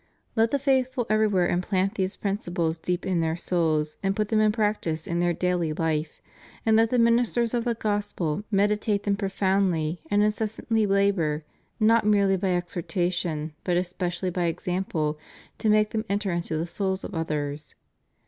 [0.35, 4.51] Let the faithful everywhere implant these principles deep in their souls, and put them in
[4.51, 6.23] practice in their daily life,
[6.65, 11.43] and let the ministers of the Gospel meditate them profoundly, and incessantly labor
[11.79, 15.19] not merely by exhorta tion but especially by example
[15.59, 17.75] to make them enter into the souls of others.